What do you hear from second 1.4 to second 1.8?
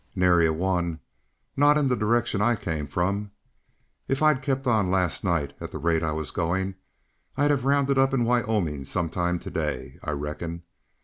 not